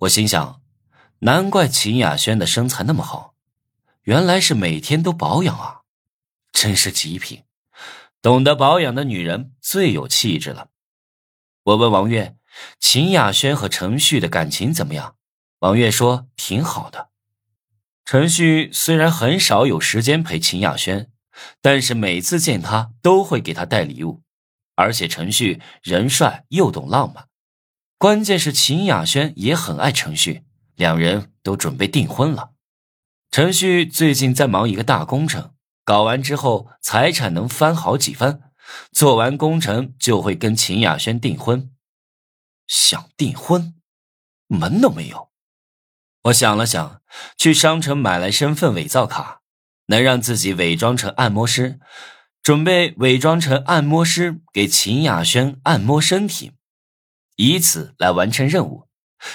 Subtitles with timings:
[0.00, 0.62] 我心想，
[1.20, 3.34] 难怪秦雅轩的身材那么好，
[4.02, 5.82] 原来是每天都保养啊，
[6.52, 7.44] 真是极品。
[8.20, 10.68] 懂得保养的女人最有气质了。
[11.64, 12.36] 我问王月，
[12.80, 15.16] 秦雅轩和程旭的感情怎么样？
[15.60, 17.10] 王月说挺好的。
[18.04, 21.10] 程旭虽然很少有时间陪秦雅轩，
[21.60, 24.22] 但是每次见他都会给他带礼物，
[24.74, 27.28] 而且程旭人帅又懂浪漫。
[27.98, 30.44] 关键是秦雅轩也很爱程旭，
[30.76, 32.52] 两人都准备订婚了。
[33.28, 35.50] 程旭最近在忙一个大工程，
[35.84, 38.52] 搞完之后财产能翻好几番，
[38.92, 41.72] 做完工程就会跟秦雅轩订婚。
[42.68, 43.74] 想订婚，
[44.46, 45.30] 门都没有。
[46.22, 47.02] 我想了想，
[47.36, 49.40] 去商城买来身份伪造卡，
[49.86, 51.80] 能让自己伪装成按摩师，
[52.44, 56.52] 准备伪装成按摩师给秦雅轩按摩身体。
[57.38, 58.88] 以此来完成任务，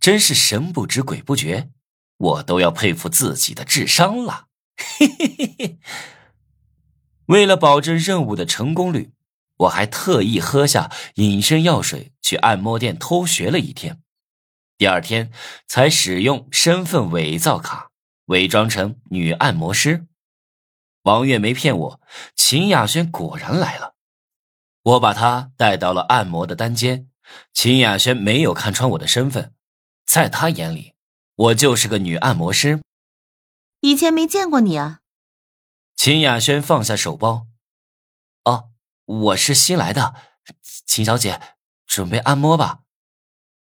[0.00, 1.70] 真是神不知鬼不觉，
[2.16, 4.48] 我都要佩服自己的智商了。
[7.26, 9.12] 为了保证任务的成功率，
[9.58, 14.02] 我还特意喝下隐身药水，去按摩店偷学了一天。
[14.76, 15.30] 第二天
[15.68, 17.90] 才使用身份伪造卡，
[18.24, 20.08] 伪装成女按摩师。
[21.04, 22.00] 王月没骗我，
[22.34, 23.94] 秦雅轩果然来了。
[24.82, 27.08] 我把她带到了按摩的单间。
[27.52, 29.54] 秦雅轩没有看穿我的身份，
[30.04, 30.94] 在他眼里，
[31.34, 32.80] 我就是个女按摩师。
[33.80, 35.00] 以前没见过你啊。
[35.96, 37.46] 秦雅轩放下手包，
[38.44, 38.70] 哦，
[39.04, 40.14] 我是新来的，
[40.86, 41.40] 秦小姐，
[41.86, 42.80] 准备按摩吧。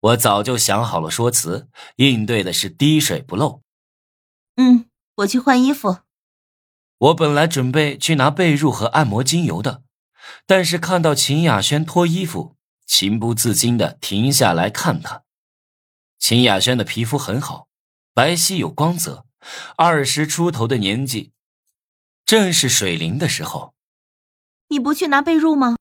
[0.00, 3.62] 我早就想好了说辞，应对的是滴水不漏。
[4.56, 5.98] 嗯，我去换衣服。
[6.98, 9.82] 我本来准备去拿被褥和按摩精油的，
[10.46, 12.56] 但是看到秦雅轩脱衣服。
[12.92, 15.22] 情不自禁的停下来看他，
[16.18, 17.68] 秦雅轩的皮肤很好，
[18.12, 19.26] 白皙有光泽，
[19.76, 21.32] 二十出头的年纪，
[22.26, 23.74] 正是水灵的时候。
[24.70, 25.76] 你不去拿被褥吗？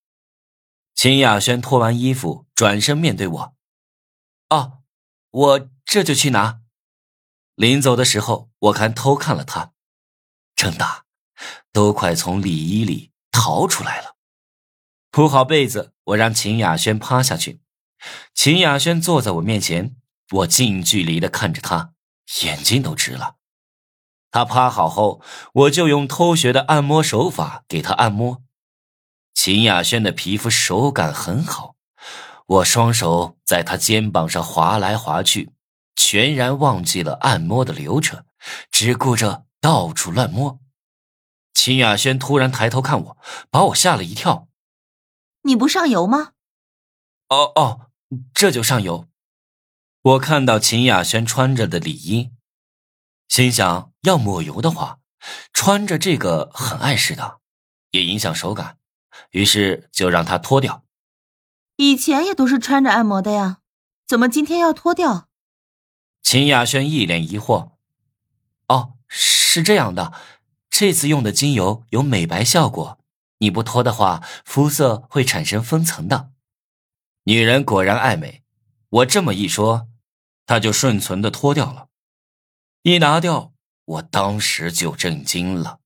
[0.93, 3.55] 秦雅轩脱完衣服，转身面对我。
[4.51, 4.83] 哦，
[5.31, 6.61] 我这就去拿。
[7.55, 9.73] 临走的时候，我还偷看了他，
[10.55, 11.05] 真的，
[11.71, 14.15] 都快从里衣里逃出来了。
[15.19, 17.59] 铺好被子，我让秦雅轩趴下去。
[18.33, 19.97] 秦雅轩坐在我面前，
[20.31, 21.91] 我近距离的看着他，
[22.41, 23.35] 眼睛都直了。
[24.31, 25.21] 他趴好后，
[25.51, 28.43] 我就用偷学的按摩手法给他按摩。
[29.33, 31.75] 秦雅轩的皮肤手感很好，
[32.45, 35.51] 我双手在他肩膀上划来划去，
[35.97, 38.23] 全然忘记了按摩的流程，
[38.71, 40.61] 只顾着到处乱摸。
[41.53, 43.17] 秦雅轩突然抬头看我，
[43.51, 44.47] 把我吓了一跳。
[45.43, 46.33] 你不上油吗？
[47.29, 47.91] 哦哦，
[48.33, 49.07] 这就上油。
[50.01, 52.31] 我看到秦雅轩穿着的里衣，
[53.27, 54.99] 心想要抹油的话，
[55.53, 57.39] 穿着这个很碍事的，
[57.91, 58.77] 也影响手感，
[59.31, 60.83] 于是就让他脱掉。
[61.75, 63.59] 以前也都是穿着按摩的呀，
[64.07, 65.27] 怎么今天要脱掉？
[66.21, 67.71] 秦雅轩一脸疑惑。
[68.67, 70.13] 哦，是这样的，
[70.69, 72.98] 这次用的精油有美白效果。
[73.39, 76.31] 你不脱的话，肤色会产生分层的。
[77.23, 78.43] 女人果然爱美，
[78.89, 79.89] 我这么一说，
[80.45, 81.87] 她就顺从的脱掉了。
[82.83, 83.53] 一拿掉，
[83.85, 85.78] 我当时就震惊了。